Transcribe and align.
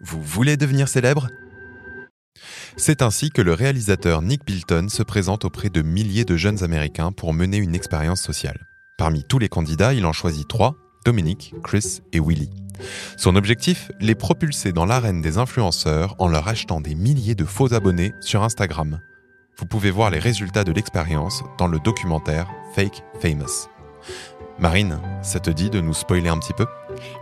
Vous 0.00 0.22
voulez 0.22 0.56
devenir 0.56 0.88
célèbre? 0.88 1.28
C'est 2.76 3.02
ainsi 3.02 3.30
que 3.30 3.42
le 3.42 3.52
réalisateur 3.52 4.22
Nick 4.22 4.44
Bilton 4.46 4.88
se 4.88 5.02
présente 5.02 5.44
auprès 5.44 5.70
de 5.70 5.82
milliers 5.82 6.24
de 6.24 6.36
jeunes 6.36 6.62
Américains 6.62 7.10
pour 7.10 7.34
mener 7.34 7.56
une 7.56 7.74
expérience 7.74 8.22
sociale. 8.22 8.64
Parmi 8.96 9.24
tous 9.24 9.40
les 9.40 9.48
candidats, 9.48 9.94
il 9.94 10.06
en 10.06 10.12
choisit 10.12 10.46
trois, 10.46 10.76
Dominique, 11.04 11.52
Chris 11.64 12.00
et 12.12 12.20
Willy. 12.20 12.50
Son 13.16 13.34
objectif? 13.34 13.90
Les 13.98 14.14
propulser 14.14 14.72
dans 14.72 14.86
l'arène 14.86 15.20
des 15.20 15.36
influenceurs 15.36 16.14
en 16.20 16.28
leur 16.28 16.46
achetant 16.46 16.80
des 16.80 16.94
milliers 16.94 17.34
de 17.34 17.44
faux 17.44 17.74
abonnés 17.74 18.12
sur 18.20 18.44
Instagram. 18.44 19.00
Vous 19.58 19.66
pouvez 19.66 19.90
voir 19.90 20.10
les 20.10 20.20
résultats 20.20 20.62
de 20.62 20.70
l'expérience 20.70 21.42
dans 21.58 21.66
le 21.66 21.80
documentaire 21.80 22.48
Fake 22.76 23.02
Famous. 23.20 23.68
Marine, 24.58 24.98
ça 25.22 25.38
te 25.38 25.50
dit 25.50 25.70
de 25.70 25.80
nous 25.80 25.94
spoiler 25.94 26.28
un 26.28 26.38
petit 26.38 26.52
peu? 26.52 26.66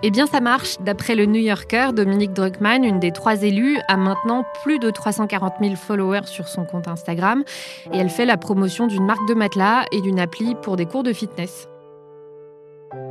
Eh 0.03 0.11
bien, 0.11 0.27
ça 0.27 0.41
marche. 0.41 0.79
D'après 0.81 1.15
le 1.15 1.27
New 1.27 1.41
Yorker, 1.41 1.91
Dominique 1.95 2.33
Druckmann, 2.33 2.83
une 2.83 2.99
des 2.99 3.13
trois 3.13 3.43
élus, 3.43 3.79
a 3.89 3.97
maintenant 3.99 4.45
plus 4.63 4.79
de 4.79 4.91
340 4.91 5.55
000 5.61 5.77
followers 5.77 6.27
sur 6.27 6.49
son 6.49 6.65
compte 6.65 6.89
Instagram 6.89 7.45
et 7.93 7.99
elle 7.99 8.09
fait 8.09 8.25
la 8.25 8.39
promotion 8.39 8.87
d'une 8.87 9.05
marque 9.05 9.29
de 9.29 9.35
matelas 9.35 9.85
et 9.93 10.01
d'une 10.01 10.19
appli 10.19 10.55
pour 10.63 10.77
des 10.77 10.87
cours 10.87 11.03
de 11.03 11.13
fitness. 11.13 11.69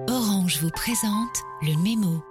Orange 0.10 0.60
vous 0.62 0.72
présente 0.72 1.44
le 1.62 1.80
mémo. 1.84 2.24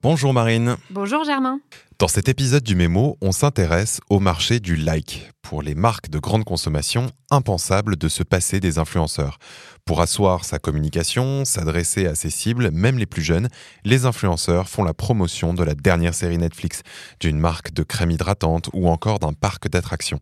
Bonjour 0.00 0.32
Marine. 0.32 0.76
Bonjour 0.90 1.24
Germain. 1.24 1.58
Dans 1.98 2.06
cet 2.06 2.28
épisode 2.28 2.62
du 2.62 2.76
Mémo, 2.76 3.16
on 3.20 3.32
s'intéresse 3.32 3.98
au 4.08 4.20
marché 4.20 4.60
du 4.60 4.76
like. 4.76 5.32
Pour 5.42 5.60
les 5.60 5.74
marques 5.74 6.08
de 6.08 6.20
grande 6.20 6.44
consommation, 6.44 7.10
impensable 7.32 7.96
de 7.96 8.08
se 8.08 8.22
passer 8.22 8.60
des 8.60 8.78
influenceurs. 8.78 9.38
Pour 9.84 10.00
asseoir 10.00 10.44
sa 10.44 10.60
communication, 10.60 11.44
s'adresser 11.44 12.06
à 12.06 12.14
ses 12.14 12.30
cibles, 12.30 12.70
même 12.70 12.96
les 12.96 13.06
plus 13.06 13.22
jeunes, 13.22 13.48
les 13.84 14.06
influenceurs 14.06 14.68
font 14.68 14.84
la 14.84 14.94
promotion 14.94 15.52
de 15.52 15.64
la 15.64 15.74
dernière 15.74 16.14
série 16.14 16.38
Netflix, 16.38 16.82
d'une 17.18 17.40
marque 17.40 17.72
de 17.72 17.82
crème 17.82 18.12
hydratante 18.12 18.70
ou 18.72 18.88
encore 18.88 19.18
d'un 19.18 19.32
parc 19.32 19.68
d'attractions. 19.68 20.20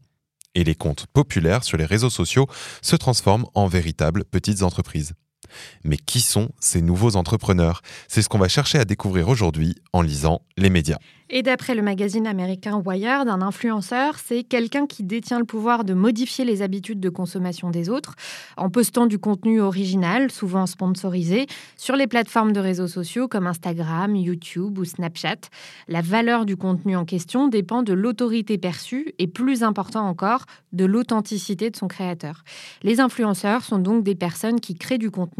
Et 0.54 0.64
les 0.64 0.74
comptes 0.74 1.04
populaires 1.12 1.64
sur 1.64 1.76
les 1.76 1.84
réseaux 1.84 2.08
sociaux 2.08 2.46
se 2.80 2.96
transforment 2.96 3.44
en 3.52 3.66
véritables 3.66 4.24
petites 4.24 4.62
entreprises. 4.62 5.12
Mais 5.84 5.96
qui 5.96 6.20
sont 6.20 6.50
ces 6.60 6.82
nouveaux 6.82 7.16
entrepreneurs? 7.16 7.82
C'est 8.08 8.22
ce 8.22 8.28
qu'on 8.28 8.38
va 8.38 8.48
chercher 8.48 8.78
à 8.78 8.84
découvrir 8.84 9.28
aujourd'hui 9.28 9.74
en 9.92 10.02
lisant 10.02 10.42
les 10.56 10.70
médias. 10.70 10.98
Et 11.28 11.42
d'après 11.42 11.74
le 11.74 11.82
magazine 11.82 12.28
américain 12.28 12.80
Wired, 12.84 13.28
un 13.28 13.42
influenceur, 13.42 14.14
c'est 14.24 14.44
quelqu'un 14.44 14.86
qui 14.86 15.02
détient 15.02 15.40
le 15.40 15.44
pouvoir 15.44 15.82
de 15.82 15.92
modifier 15.92 16.44
les 16.44 16.62
habitudes 16.62 17.00
de 17.00 17.08
consommation 17.08 17.70
des 17.70 17.88
autres 17.88 18.14
en 18.56 18.70
postant 18.70 19.06
du 19.06 19.18
contenu 19.18 19.60
original, 19.60 20.30
souvent 20.30 20.66
sponsorisé, 20.66 21.46
sur 21.76 21.96
les 21.96 22.06
plateformes 22.06 22.52
de 22.52 22.60
réseaux 22.60 22.86
sociaux 22.86 23.26
comme 23.26 23.48
Instagram, 23.48 24.14
YouTube 24.14 24.78
ou 24.78 24.84
Snapchat. 24.84 25.48
La 25.88 26.00
valeur 26.00 26.46
du 26.46 26.56
contenu 26.56 26.94
en 26.94 27.04
question 27.04 27.48
dépend 27.48 27.82
de 27.82 27.92
l'autorité 27.92 28.56
perçue 28.56 29.12
et, 29.18 29.26
plus 29.26 29.64
important 29.64 30.06
encore, 30.06 30.46
de 30.72 30.84
l'authenticité 30.84 31.70
de 31.70 31.76
son 31.76 31.88
créateur. 31.88 32.44
Les 32.84 33.00
influenceurs 33.00 33.64
sont 33.64 33.78
donc 33.78 34.04
des 34.04 34.14
personnes 34.14 34.60
qui 34.60 34.76
créent 34.76 34.98
du 34.98 35.10
contenu 35.10 35.35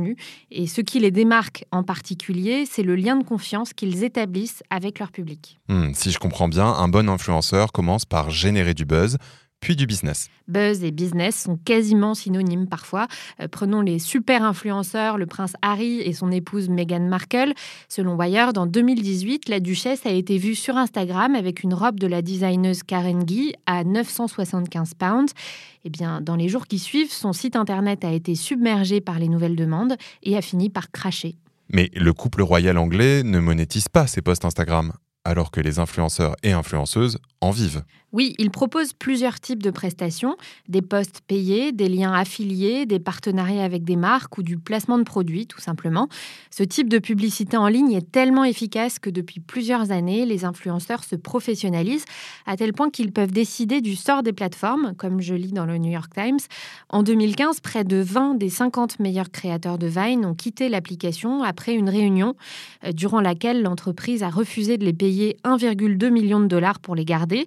et 0.51 0.67
ce 0.67 0.81
qui 0.81 1.01
les 1.01 1.11
démarque 1.11 1.65
en 1.71 1.83
particulier, 1.83 2.65
c'est 2.67 2.83
le 2.83 2.97
lien 2.97 3.17
de 3.17 3.25
confiance 3.25 3.73
qu'ils 3.73 4.05
établissent 4.05 4.63
avec 4.71 4.99
leur 4.99 5.11
public. 5.11 5.59
Hmm, 5.69 5.93
si 5.93 6.11
je 6.11 6.19
comprends 6.19 6.49
bien, 6.49 6.67
un 6.67 6.89
bon 6.89 7.09
influenceur 7.09 7.73
commence 7.73 8.05
par 8.05 8.31
générer 8.31 8.75
du 8.75 8.85
buzz, 8.85 9.19
puis 9.61 9.77
du 9.77 9.87
business. 9.87 10.29
Buzz 10.49 10.85
et 10.85 10.91
business 10.91 11.43
sont 11.43 11.57
quasiment 11.57 12.15
synonymes 12.15 12.69
parfois. 12.69 13.09
Euh, 13.41 13.49
prenons 13.49 13.81
les 13.81 13.99
super 13.99 14.45
influenceurs, 14.45 15.19
le 15.19 15.27
prince 15.27 15.55
Harry 15.63 16.01
et 16.01 16.13
son 16.13 16.31
épouse 16.31 16.69
Meghan 16.69 17.09
Markle. 17.09 17.53
Selon 17.89 18.17
Wired, 18.17 18.59
en 18.59 18.67
2018, 18.67 19.49
la 19.49 19.61
duchesse 19.61 20.07
a 20.07 20.11
été 20.11 20.39
vue 20.39 20.55
sur 20.55 20.77
Instagram 20.77 21.35
avec 21.35 21.63
une 21.63 21.75
robe 21.75 21.99
de 21.99 22.07
la 22.07 22.23
designeuse 22.23 22.83
Karen 22.83 23.25
Guy 23.25 23.55
à 23.67 23.85
975 23.85 24.95
pounds. 24.95 25.33
Eh 25.85 25.91
bien, 25.91 26.21
dans 26.21 26.37
les 26.37 26.49
jours 26.49 26.67
qui 26.67 26.79
suivent, 26.79 27.13
son 27.13 27.33
site 27.33 27.57
internet 27.57 28.05
a 28.05 28.13
été 28.13 28.35
submergé 28.35 29.01
par 29.01 29.19
les 29.19 29.29
nouvelles 29.29 29.57
demandes 29.57 29.97
et 30.23 30.37
a 30.37 30.43
fini 30.43 30.71
par 30.71 30.91
cracher. 30.91 31.37
Mais 31.73 31.91
le 31.95 32.13
couple 32.13 32.43
royal 32.43 32.79
anglais 32.79 33.23
ne 33.25 33.41
monétise 33.41 33.89
pas 33.89 34.07
ses 34.07 34.23
posts 34.23 34.45
Instagram 34.45 34.93
alors 35.27 35.51
que 35.51 35.61
les 35.61 35.81
influenceurs 35.81 36.37
et 36.45 36.53
influenceuses 36.53 37.19
en 37.41 37.51
vivent. 37.51 37.83
Oui, 38.17 38.35
il 38.39 38.51
propose 38.51 38.95
plusieurs 38.95 39.41
types 39.41 39.63
de 39.63 39.71
prestations, 39.71 40.39
des 40.71 40.81
postes 40.81 41.21
payés, 41.27 41.73
des 41.73 41.91
liens 41.91 42.15
affiliés, 42.15 42.87
des 42.87 42.99
partenariats 42.99 43.63
avec 43.63 43.85
des 43.85 43.97
marques 43.97 44.39
ou 44.39 44.43
du 44.43 44.57
placement 44.57 44.97
de 44.97 45.03
produits 45.03 45.47
tout 45.47 45.61
simplement. 45.61 46.09
Ce 46.51 46.63
type 46.63 46.89
de 46.89 46.99
publicité 46.99 47.59
en 47.59 47.69
ligne 47.69 47.93
est 47.93 48.11
tellement 48.11 48.45
efficace 48.45 48.99
que 48.99 49.11
depuis 49.11 49.41
plusieurs 49.41 49.91
années, 49.91 50.25
les 50.25 50.47
influenceurs 50.47 51.05
se 51.05 51.15
professionnalisent 51.15 52.07
à 52.47 52.57
tel 52.57 52.73
point 52.73 52.89
qu'ils 52.89 53.13
peuvent 53.13 53.33
décider 53.33 53.83
du 53.83 53.95
sort 53.97 54.23
des 54.23 54.33
plateformes, 54.33 54.95
comme 54.97 55.21
je 55.21 55.35
lis 55.35 55.53
dans 55.53 55.67
le 55.67 55.77
New 55.77 55.93
York 55.93 56.15
Times. 56.15 56.41
En 56.89 57.03
2015, 57.03 57.61
près 57.61 57.85
de 57.85 57.99
20 57.99 58.37
des 58.37 58.49
50 58.49 58.99
meilleurs 58.99 59.31
créateurs 59.31 59.77
de 59.77 59.89
Vine 59.89 60.25
ont 60.25 60.35
quitté 60.35 60.71
l'application 60.71 61.43
après 61.43 61.75
une 61.75 61.91
réunion 61.91 62.35
euh, 62.83 62.93
durant 62.93 63.21
laquelle 63.21 63.61
l'entreprise 63.61 64.23
a 64.23 64.31
refusé 64.31 64.79
de 64.79 64.87
les 64.87 64.95
payer 64.95 65.37
1,2 65.45 66.09
million 66.09 66.41
de 66.41 66.47
dollars 66.47 66.79
pour 66.79 66.95
les 66.95 67.05
garder. 67.05 67.47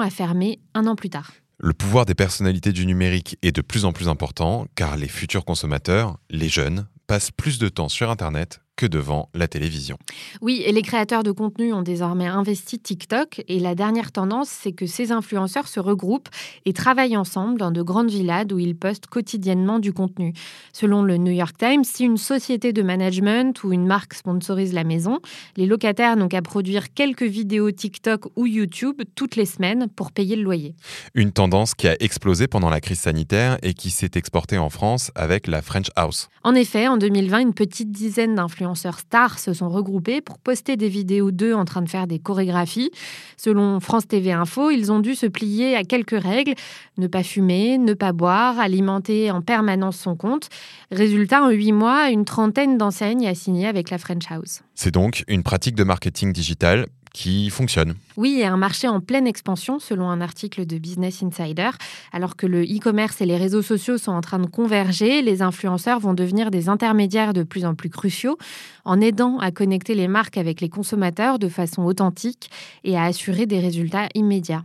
A 0.00 0.78
un 0.78 0.86
an 0.86 0.96
plus 0.96 1.10
tard. 1.10 1.32
Le 1.58 1.72
pouvoir 1.72 2.04
des 2.04 2.14
personnalités 2.14 2.72
du 2.72 2.84
numérique 2.84 3.38
est 3.42 3.52
de 3.52 3.62
plus 3.62 3.84
en 3.84 3.92
plus 3.92 4.08
important 4.08 4.66
car 4.74 4.96
les 4.96 5.08
futurs 5.08 5.44
consommateurs, 5.44 6.18
les 6.28 6.48
jeunes, 6.48 6.86
passent 7.06 7.30
plus 7.30 7.58
de 7.58 7.68
temps 7.68 7.88
sur 7.88 8.10
Internet 8.10 8.60
que 8.76 8.86
devant 8.86 9.30
la 9.34 9.48
télévision. 9.48 9.96
Oui, 10.42 10.62
et 10.64 10.72
les 10.72 10.82
créateurs 10.82 11.22
de 11.22 11.32
contenu 11.32 11.72
ont 11.72 11.82
désormais 11.82 12.26
investi 12.26 12.78
TikTok 12.78 13.42
et 13.48 13.58
la 13.58 13.74
dernière 13.74 14.12
tendance, 14.12 14.50
c'est 14.50 14.72
que 14.72 14.86
ces 14.86 15.12
influenceurs 15.12 15.66
se 15.66 15.80
regroupent 15.80 16.28
et 16.66 16.72
travaillent 16.74 17.16
ensemble 17.16 17.58
dans 17.58 17.70
de 17.70 17.82
grandes 17.82 18.10
villades 18.10 18.52
où 18.52 18.58
ils 18.58 18.76
postent 18.76 19.06
quotidiennement 19.06 19.78
du 19.78 19.92
contenu. 19.92 20.34
Selon 20.72 21.02
le 21.02 21.16
New 21.16 21.32
York 21.32 21.56
Times, 21.58 21.84
si 21.84 22.04
une 22.04 22.18
société 22.18 22.74
de 22.74 22.82
management 22.82 23.64
ou 23.64 23.72
une 23.72 23.86
marque 23.86 24.12
sponsorise 24.12 24.74
la 24.74 24.84
maison, 24.84 25.20
les 25.56 25.66
locataires 25.66 26.16
n'ont 26.16 26.28
qu'à 26.28 26.42
produire 26.42 26.92
quelques 26.92 27.22
vidéos 27.22 27.70
TikTok 27.70 28.26
ou 28.36 28.46
YouTube 28.46 29.00
toutes 29.14 29.36
les 29.36 29.46
semaines 29.46 29.88
pour 29.96 30.12
payer 30.12 30.36
le 30.36 30.42
loyer. 30.42 30.74
Une 31.14 31.32
tendance 31.32 31.74
qui 31.74 31.88
a 31.88 31.96
explosé 32.00 32.46
pendant 32.46 32.68
la 32.68 32.82
crise 32.82 33.00
sanitaire 33.00 33.56
et 33.62 33.72
qui 33.72 33.90
s'est 33.90 34.10
exportée 34.16 34.58
en 34.58 34.68
France 34.68 35.10
avec 35.14 35.46
la 35.46 35.62
French 35.62 35.86
House. 35.96 36.28
En 36.44 36.54
effet, 36.54 36.88
en 36.88 36.98
2020, 36.98 37.38
une 37.38 37.54
petite 37.54 37.90
dizaine 37.90 38.34
d'influenceurs 38.34 38.65
influenceurs 38.66 38.98
stars 38.98 39.38
se 39.38 39.52
sont 39.52 39.68
regroupés 39.68 40.20
pour 40.20 40.38
poster 40.38 40.76
des 40.76 40.88
vidéos 40.88 41.30
d'eux 41.30 41.54
en 41.54 41.64
train 41.64 41.82
de 41.82 41.88
faire 41.88 42.06
des 42.06 42.18
chorégraphies. 42.18 42.90
Selon 43.36 43.78
France 43.80 44.08
TV 44.08 44.32
Info, 44.32 44.70
ils 44.70 44.90
ont 44.90 44.98
dû 44.98 45.14
se 45.14 45.26
plier 45.26 45.76
à 45.76 45.84
quelques 45.84 46.20
règles 46.20 46.54
ne 46.98 47.06
pas 47.06 47.22
fumer, 47.22 47.78
ne 47.78 47.94
pas 47.94 48.12
boire, 48.12 48.58
alimenter 48.58 49.30
en 49.30 49.40
permanence 49.40 49.98
son 49.98 50.16
compte. 50.16 50.48
Résultat, 50.90 51.42
en 51.42 51.50
huit 51.50 51.72
mois, 51.72 52.10
une 52.10 52.24
trentaine 52.24 52.76
d'enseignes 52.76 53.26
a 53.28 53.34
signé 53.34 53.66
avec 53.66 53.90
la 53.90 53.98
French 53.98 54.24
House. 54.30 54.62
C'est 54.74 54.92
donc 54.92 55.24
une 55.28 55.42
pratique 55.42 55.74
de 55.74 55.84
marketing 55.84 56.32
digital 56.32 56.86
qui 57.16 57.48
fonctionne. 57.48 57.94
Oui, 58.18 58.40
et 58.40 58.44
un 58.44 58.58
marché 58.58 58.88
en 58.88 59.00
pleine 59.00 59.26
expansion, 59.26 59.78
selon 59.78 60.10
un 60.10 60.20
article 60.20 60.66
de 60.66 60.76
Business 60.76 61.22
Insider. 61.22 61.70
Alors 62.12 62.36
que 62.36 62.46
le 62.46 62.62
e-commerce 62.62 63.22
et 63.22 63.26
les 63.26 63.38
réseaux 63.38 63.62
sociaux 63.62 63.96
sont 63.96 64.12
en 64.12 64.20
train 64.20 64.38
de 64.38 64.46
converger, 64.46 65.22
les 65.22 65.40
influenceurs 65.40 65.98
vont 65.98 66.12
devenir 66.12 66.50
des 66.50 66.68
intermédiaires 66.68 67.32
de 67.32 67.42
plus 67.42 67.64
en 67.64 67.74
plus 67.74 67.88
cruciaux, 67.88 68.36
en 68.84 69.00
aidant 69.00 69.38
à 69.38 69.50
connecter 69.50 69.94
les 69.94 70.08
marques 70.08 70.36
avec 70.36 70.60
les 70.60 70.68
consommateurs 70.68 71.38
de 71.38 71.48
façon 71.48 71.84
authentique 71.84 72.50
et 72.84 72.98
à 72.98 73.04
assurer 73.04 73.46
des 73.46 73.60
résultats 73.60 74.08
immédiats. 74.14 74.64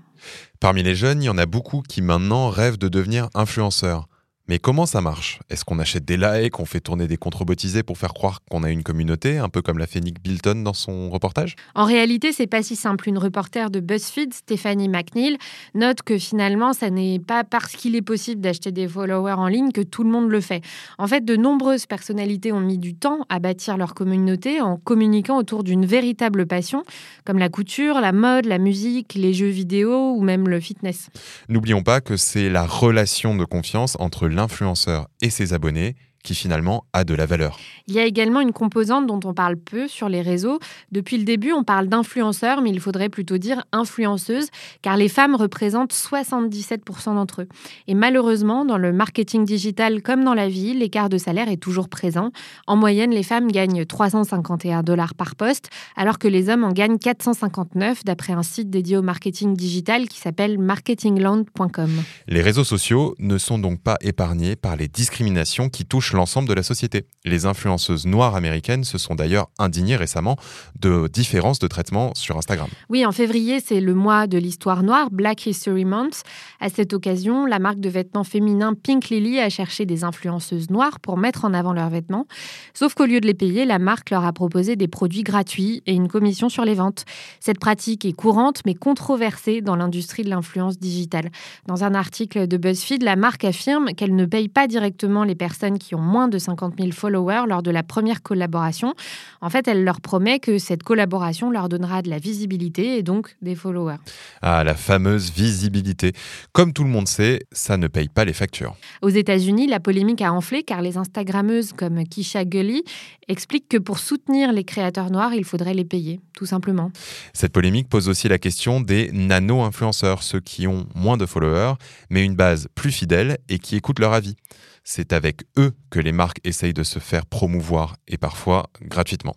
Parmi 0.59 0.83
les 0.83 0.93
jeunes, 0.93 1.23
il 1.23 1.27
y 1.27 1.29
en 1.29 1.37
a 1.37 1.45
beaucoup 1.45 1.81
qui 1.87 2.01
maintenant 2.01 2.49
rêvent 2.49 2.77
de 2.77 2.89
devenir 2.89 3.29
influenceurs. 3.33 4.09
Mais 4.51 4.59
comment 4.59 4.85
ça 4.85 4.99
marche? 4.99 5.39
Est-ce 5.49 5.63
qu'on 5.63 5.79
achète 5.79 6.03
des 6.03 6.17
likes, 6.17 6.59
on 6.59 6.65
fait 6.65 6.81
tourner 6.81 7.07
des 7.07 7.15
contrebotisés 7.15 7.83
pour 7.83 7.97
faire 7.97 8.13
croire 8.13 8.41
qu'on 8.49 8.63
a 8.63 8.69
une 8.69 8.83
communauté, 8.83 9.37
un 9.37 9.47
peu 9.47 9.61
comme 9.61 9.77
l'a 9.77 9.87
fait 9.87 10.01
Nick 10.01 10.21
Bilton 10.21 10.63
dans 10.63 10.73
son 10.73 11.09
reportage? 11.09 11.55
En 11.73 11.85
réalité, 11.85 12.33
c'est 12.33 12.47
pas 12.47 12.61
si 12.61 12.75
simple. 12.75 13.07
Une 13.07 13.17
reporter 13.17 13.71
de 13.71 13.79
BuzzFeed, 13.79 14.33
Stéphanie 14.33 14.89
McNeil, 14.89 15.37
note 15.73 16.01
que 16.01 16.17
finalement, 16.17 16.73
ça 16.73 16.89
n'est 16.89 17.19
pas 17.19 17.45
parce 17.45 17.77
qu'il 17.77 17.95
est 17.95 18.01
possible 18.01 18.41
d'acheter 18.41 18.73
des 18.73 18.89
followers 18.89 19.35
en 19.37 19.47
ligne 19.47 19.71
que 19.71 19.79
tout 19.79 20.03
le 20.03 20.09
monde 20.09 20.29
le 20.29 20.41
fait. 20.41 20.61
En 20.97 21.07
fait, 21.07 21.23
de 21.23 21.37
nombreuses 21.37 21.85
personnalités 21.85 22.51
ont 22.51 22.59
mis 22.59 22.77
du 22.77 22.93
temps 22.93 23.19
à 23.29 23.39
bâtir 23.39 23.77
leur 23.77 23.93
communauté 23.93 24.59
en 24.59 24.75
communiquant 24.75 25.37
autour 25.37 25.63
d'une 25.63 25.85
véritable 25.85 26.45
passion, 26.45 26.83
comme 27.23 27.37
la 27.37 27.47
couture, 27.47 28.01
la 28.01 28.11
mode, 28.11 28.47
la 28.47 28.57
musique, 28.57 29.13
les 29.13 29.31
jeux 29.31 29.47
vidéo 29.47 30.11
ou 30.11 30.21
même 30.21 30.49
le 30.49 30.59
fitness. 30.59 31.07
N'oublions 31.47 31.83
pas 31.83 32.01
que 32.01 32.17
c'est 32.17 32.49
la 32.49 32.65
relation 32.65 33.37
de 33.37 33.45
confiance 33.45 33.95
entre 33.97 34.27
l'un 34.27 34.40
influenceur 34.41 35.07
et 35.21 35.29
ses 35.29 35.53
abonnés 35.53 35.95
qui 36.23 36.35
finalement 36.35 36.85
a 36.93 37.03
de 37.03 37.13
la 37.13 37.25
valeur. 37.25 37.59
Il 37.87 37.95
y 37.95 37.99
a 37.99 38.05
également 38.05 38.41
une 38.41 38.53
composante 38.53 39.07
dont 39.07 39.19
on 39.23 39.33
parle 39.33 39.57
peu 39.57 39.87
sur 39.87 40.09
les 40.09 40.21
réseaux. 40.21 40.59
Depuis 40.91 41.17
le 41.17 41.23
début, 41.23 41.51
on 41.51 41.63
parle 41.63 41.87
d'influenceurs, 41.87 42.61
mais 42.61 42.69
il 42.69 42.79
faudrait 42.79 43.09
plutôt 43.09 43.37
dire 43.37 43.63
influenceuses, 43.71 44.49
car 44.81 44.97
les 44.97 45.09
femmes 45.09 45.35
représentent 45.35 45.93
77% 45.93 47.15
d'entre 47.15 47.41
eux. 47.41 47.47
Et 47.87 47.93
malheureusement, 47.93 48.65
dans 48.65 48.77
le 48.77 48.93
marketing 48.93 49.45
digital 49.45 50.01
comme 50.01 50.23
dans 50.23 50.33
la 50.33 50.47
vie, 50.47 50.73
l'écart 50.73 51.09
de 51.09 51.17
salaire 51.17 51.49
est 51.49 51.57
toujours 51.57 51.89
présent. 51.89 52.31
En 52.67 52.75
moyenne, 52.75 53.11
les 53.11 53.23
femmes 53.23 53.51
gagnent 53.51 53.85
351 53.85 54.83
dollars 54.83 55.15
par 55.15 55.35
poste, 55.35 55.69
alors 55.95 56.19
que 56.19 56.27
les 56.27 56.49
hommes 56.49 56.63
en 56.63 56.71
gagnent 56.71 56.97
459, 56.97 58.03
d'après 58.03 58.33
un 58.33 58.43
site 58.43 58.69
dédié 58.69 58.97
au 58.97 59.01
marketing 59.01 59.55
digital 59.55 60.07
qui 60.07 60.19
s'appelle 60.19 60.57
marketingland.com. 60.57 61.89
Les 62.27 62.41
réseaux 62.41 62.63
sociaux 62.63 63.15
ne 63.19 63.37
sont 63.37 63.59
donc 63.59 63.81
pas 63.81 63.97
épargnés 64.01 64.55
par 64.55 64.75
les 64.75 64.87
discriminations 64.87 65.69
qui 65.69 65.85
touchent 65.85 66.10
l'ensemble 66.13 66.47
de 66.47 66.53
la 66.53 66.63
société. 66.63 67.05
Les 67.25 67.45
influenceuses 67.45 68.05
noires 68.05 68.35
américaines 68.35 68.83
se 68.83 68.97
sont 68.97 69.15
d'ailleurs 69.15 69.49
indignées 69.59 69.95
récemment 69.95 70.37
de 70.79 71.07
différences 71.07 71.59
de 71.59 71.67
traitement 71.67 72.11
sur 72.15 72.37
Instagram. 72.37 72.67
Oui, 72.89 73.05
en 73.05 73.11
février, 73.11 73.59
c'est 73.59 73.81
le 73.81 73.93
mois 73.93 74.27
de 74.27 74.37
l'histoire 74.37 74.83
noire, 74.83 75.09
Black 75.11 75.45
History 75.45 75.85
Month. 75.85 76.23
À 76.59 76.69
cette 76.69 76.93
occasion, 76.93 77.45
la 77.45 77.59
marque 77.59 77.79
de 77.79 77.89
vêtements 77.89 78.23
féminins 78.23 78.73
Pink 78.73 79.09
Lily 79.09 79.39
a 79.39 79.49
cherché 79.49 79.85
des 79.85 80.03
influenceuses 80.03 80.69
noires 80.69 80.99
pour 80.99 81.17
mettre 81.17 81.45
en 81.45 81.53
avant 81.53 81.73
leurs 81.73 81.89
vêtements. 81.89 82.27
Sauf 82.73 82.93
qu'au 82.93 83.05
lieu 83.05 83.19
de 83.19 83.27
les 83.27 83.33
payer, 83.33 83.65
la 83.65 83.79
marque 83.79 84.09
leur 84.09 84.25
a 84.25 84.33
proposé 84.33 84.75
des 84.75 84.87
produits 84.87 85.23
gratuits 85.23 85.83
et 85.85 85.93
une 85.93 86.07
commission 86.07 86.49
sur 86.49 86.65
les 86.65 86.75
ventes. 86.75 87.05
Cette 87.39 87.59
pratique 87.59 88.05
est 88.05 88.13
courante 88.13 88.61
mais 88.65 88.75
controversée 88.75 89.61
dans 89.61 89.75
l'industrie 89.75 90.23
de 90.23 90.29
l'influence 90.29 90.79
digitale. 90.79 91.29
Dans 91.67 91.83
un 91.83 91.93
article 91.93 92.47
de 92.47 92.57
BuzzFeed, 92.57 93.03
la 93.03 93.15
marque 93.15 93.43
affirme 93.43 93.93
qu'elle 93.93 94.15
ne 94.15 94.25
paye 94.25 94.47
pas 94.47 94.67
directement 94.67 95.23
les 95.23 95.35
personnes 95.35 95.77
qui 95.77 95.95
ont 95.95 96.00
moins 96.01 96.27
de 96.27 96.37
50 96.37 96.75
000 96.77 96.91
followers 96.91 97.43
lors 97.47 97.63
de 97.63 97.71
la 97.71 97.83
première 97.83 98.21
collaboration. 98.21 98.93
En 99.41 99.49
fait, 99.49 99.67
elle 99.67 99.83
leur 99.83 100.01
promet 100.01 100.39
que 100.39 100.57
cette 100.57 100.83
collaboration 100.83 101.51
leur 101.51 101.69
donnera 101.69 102.01
de 102.01 102.09
la 102.09 102.19
visibilité 102.19 102.97
et 102.97 103.03
donc 103.03 103.35
des 103.41 103.55
followers. 103.55 103.97
Ah, 104.41 104.63
la 104.63 104.75
fameuse 104.75 105.31
visibilité. 105.31 106.13
Comme 106.51 106.73
tout 106.73 106.83
le 106.83 106.89
monde 106.89 107.07
sait, 107.07 107.41
ça 107.51 107.77
ne 107.77 107.87
paye 107.87 108.09
pas 108.09 108.25
les 108.25 108.33
factures. 108.33 108.75
Aux 109.01 109.09
États-Unis, 109.09 109.67
la 109.67 109.79
polémique 109.79 110.21
a 110.21 110.33
enflé 110.33 110.63
car 110.63 110.81
les 110.81 110.97
Instagrammeuses 110.97 111.73
comme 111.73 112.03
Kisha 112.03 112.45
Gully 112.45 112.83
expliquent 113.27 113.69
que 113.69 113.77
pour 113.77 113.99
soutenir 113.99 114.51
les 114.51 114.63
créateurs 114.63 115.11
noirs, 115.11 115.33
il 115.33 115.45
faudrait 115.45 115.73
les 115.73 115.85
payer, 115.85 116.19
tout 116.35 116.45
simplement. 116.45 116.91
Cette 117.33 117.53
polémique 117.53 117.87
pose 117.87 118.09
aussi 118.09 118.27
la 118.27 118.37
question 118.37 118.81
des 118.81 119.09
nano-influenceurs, 119.13 120.23
ceux 120.23 120.39
qui 120.39 120.67
ont 120.67 120.87
moins 120.95 121.17
de 121.17 121.25
followers, 121.25 121.75
mais 122.09 122.25
une 122.25 122.35
base 122.35 122.67
plus 122.75 122.91
fidèle 122.91 123.37
et 123.49 123.59
qui 123.59 123.75
écoutent 123.75 123.99
leur 123.99 124.13
avis. 124.13 124.35
C'est 124.83 125.13
avec 125.13 125.43
eux 125.57 125.73
que 125.89 125.99
les 125.99 126.11
marques 126.11 126.39
essayent 126.43 126.73
de 126.73 126.83
se 126.83 126.99
faire 126.99 127.25
promouvoir 127.25 127.95
et 128.07 128.17
parfois 128.17 128.69
gratuitement. 128.81 129.35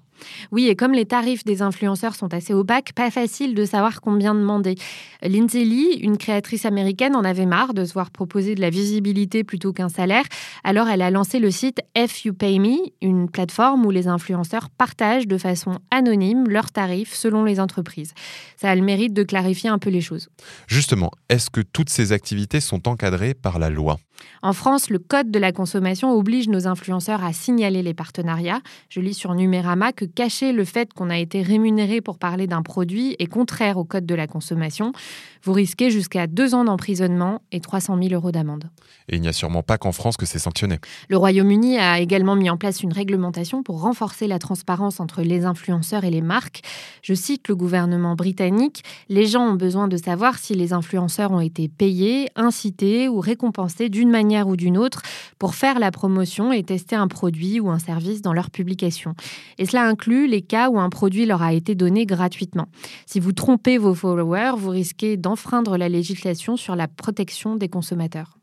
Oui, 0.52 0.68
et 0.68 0.76
comme 0.76 0.92
les 0.92 1.06
tarifs 1.06 1.44
des 1.44 1.60
influenceurs 1.60 2.14
sont 2.14 2.32
assez 2.32 2.54
opaques, 2.54 2.92
pas 2.94 3.10
facile 3.10 3.54
de 3.54 3.64
savoir 3.64 4.00
combien 4.00 4.34
demander. 4.34 4.76
Lindsay 5.22 5.64
Lee, 5.64 5.98
une 6.00 6.16
créatrice 6.16 6.64
américaine, 6.64 7.16
en 7.16 7.24
avait 7.24 7.46
marre 7.46 7.74
de 7.74 7.84
se 7.84 7.92
voir 7.92 8.10
proposer 8.10 8.54
de 8.54 8.60
la 8.60 8.70
visibilité 8.70 9.44
plutôt 9.44 9.72
qu'un 9.72 9.88
salaire. 9.88 10.24
Alors 10.62 10.88
elle 10.88 11.02
a 11.02 11.10
lancé 11.10 11.38
le 11.40 11.50
site 11.50 11.80
F 11.96 12.24
You 12.24 12.32
Pay 12.32 12.58
Me, 12.58 12.76
une 13.02 13.28
plateforme 13.28 13.84
où 13.84 13.90
les 13.90 14.06
influenceurs 14.06 14.70
partagent 14.70 15.26
de 15.26 15.36
façon 15.36 15.78
anonyme 15.90 16.48
leurs 16.48 16.70
tarifs 16.70 17.14
selon 17.14 17.44
les 17.44 17.60
entreprises. 17.60 18.14
Ça 18.56 18.70
a 18.70 18.74
le 18.74 18.82
mérite 18.82 19.14
de 19.14 19.24
clarifier 19.24 19.68
un 19.68 19.78
peu 19.78 19.90
les 19.90 20.00
choses. 20.00 20.28
Justement, 20.68 21.10
est-ce 21.28 21.50
que 21.50 21.60
toutes 21.60 21.90
ces 21.90 22.12
activités 22.12 22.60
sont 22.60 22.88
encadrées 22.88 23.34
par 23.34 23.58
la 23.58 23.68
loi? 23.68 23.98
En 24.42 24.52
France, 24.52 24.90
le 24.90 24.98
Code 24.98 25.30
de 25.30 25.38
la 25.38 25.52
consommation 25.52 26.12
oblige 26.12 26.48
nos 26.48 26.66
influenceurs 26.66 27.24
à 27.24 27.32
signaler 27.32 27.82
les 27.82 27.94
partenariats. 27.94 28.60
Je 28.88 29.00
lis 29.00 29.14
sur 29.14 29.34
Numérama 29.34 29.92
que 29.92 30.04
cacher 30.04 30.52
le 30.52 30.64
fait 30.64 30.92
qu'on 30.92 31.10
a 31.10 31.18
été 31.18 31.42
rémunéré 31.42 32.00
pour 32.00 32.18
parler 32.18 32.46
d'un 32.46 32.62
produit 32.62 33.16
est 33.18 33.26
contraire 33.26 33.78
au 33.78 33.84
Code 33.84 34.06
de 34.06 34.14
la 34.14 34.26
consommation. 34.26 34.92
Vous 35.42 35.52
risquez 35.52 35.90
jusqu'à 35.90 36.26
deux 36.26 36.54
ans 36.54 36.64
d'emprisonnement 36.64 37.42
et 37.52 37.60
300 37.60 37.98
000 38.02 38.14
euros 38.14 38.32
d'amende. 38.32 38.70
Et 39.08 39.16
il 39.16 39.22
n'y 39.22 39.28
a 39.28 39.32
sûrement 39.32 39.62
pas 39.62 39.78
qu'en 39.78 39.92
France 39.92 40.16
que 40.16 40.26
c'est 40.26 40.38
sanctionné. 40.38 40.78
Le 41.08 41.16
Royaume-Uni 41.16 41.78
a 41.78 42.00
également 42.00 42.36
mis 42.36 42.48
en 42.50 42.56
place 42.56 42.82
une 42.82 42.92
réglementation 42.92 43.62
pour 43.62 43.80
renforcer 43.82 44.26
la 44.26 44.38
transparence 44.38 45.00
entre 45.00 45.22
les 45.22 45.44
influenceurs 45.44 46.04
et 46.04 46.10
les 46.10 46.22
marques. 46.22 46.62
Je 47.02 47.14
cite 47.14 47.48
le 47.48 47.56
gouvernement 47.56 48.14
britannique, 48.14 48.82
les 49.08 49.26
gens 49.26 49.46
ont 49.48 49.54
besoin 49.54 49.88
de 49.88 49.96
savoir 49.96 50.38
si 50.38 50.54
les 50.54 50.72
influenceurs 50.72 51.32
ont 51.32 51.40
été 51.40 51.68
payés, 51.68 52.28
incités 52.36 53.08
ou 53.08 53.20
récompensés 53.20 53.88
d'une 54.04 54.12
manière 54.12 54.48
ou 54.48 54.56
d'une 54.56 54.76
autre 54.76 55.00
pour 55.38 55.54
faire 55.54 55.78
la 55.78 55.90
promotion 55.90 56.52
et 56.52 56.62
tester 56.62 56.94
un 56.94 57.08
produit 57.08 57.58
ou 57.58 57.70
un 57.70 57.78
service 57.78 58.20
dans 58.20 58.34
leur 58.34 58.50
publication. 58.50 59.14
Et 59.56 59.64
cela 59.64 59.86
inclut 59.86 60.26
les 60.26 60.42
cas 60.42 60.68
où 60.68 60.78
un 60.78 60.90
produit 60.90 61.24
leur 61.24 61.42
a 61.42 61.54
été 61.54 61.74
donné 61.74 62.04
gratuitement. 62.04 62.68
Si 63.06 63.18
vous 63.18 63.32
trompez 63.32 63.78
vos 63.78 63.94
followers, 63.94 64.52
vous 64.58 64.68
risquez 64.68 65.16
d'enfreindre 65.16 65.78
la 65.78 65.88
législation 65.88 66.58
sur 66.58 66.76
la 66.76 66.86
protection 66.86 67.56
des 67.56 67.70
consommateurs. 67.70 68.36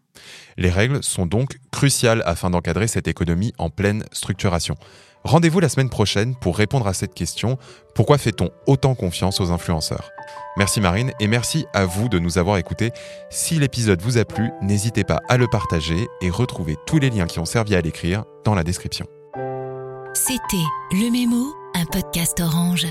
Les 0.58 0.70
règles 0.70 1.04
sont 1.04 1.28
donc 1.28 1.58
cruciales 1.72 2.24
afin 2.26 2.50
d'encadrer 2.50 2.88
cette 2.88 3.08
économie 3.08 3.54
en 3.60 3.70
pleine 3.70 4.04
structuration. 4.12 4.76
Rendez-vous 5.24 5.60
la 5.60 5.70
semaine 5.70 5.90
prochaine 5.90 6.36
pour 6.36 6.58
répondre 6.58 6.88
à 6.88 6.94
cette 6.94 7.14
question. 7.14 7.58
Pourquoi 7.94 8.18
fait-on 8.18 8.50
autant 8.66 8.96
confiance 8.96 9.40
aux 9.40 9.52
influenceurs? 9.52 10.10
Merci 10.58 10.82
Marine 10.82 11.12
et 11.20 11.28
merci 11.28 11.66
à 11.74 11.86
vous 11.86 12.10
de 12.10 12.20
nous 12.20 12.38
avoir 12.38 12.58
écoutés. 12.58 12.92
Si 13.30 13.60
l'épisode 13.60 14.02
vous 14.02 14.18
a 14.18 14.26
plu, 14.26 14.52
n'hésitez 14.62 15.04
pas 15.04 15.20
à 15.30 15.38
le 15.38 15.48
partager 15.48 16.08
et 16.22 16.30
retrouvez 16.30 16.76
tous 16.88 17.00
les 17.00 17.10
liens 17.10 17.28
qui 17.28 17.40
ont 17.40 17.46
servi 17.46 17.76
à 17.76 17.82
l'écrire 17.82 18.24
dans 18.44 18.56
la 18.56 18.64
description. 18.64 19.06
C'était 20.14 20.68
Le 20.92 21.12
Mémo, 21.12 21.54
un 21.76 21.86
podcast 21.86 22.42
orange. 22.42 22.88